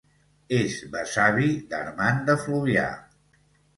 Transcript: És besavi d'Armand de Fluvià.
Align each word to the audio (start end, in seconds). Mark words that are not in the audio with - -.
És 0.59 0.77
besavi 0.95 1.49
d'Armand 1.73 2.25
de 2.31 2.39
Fluvià. 2.47 2.87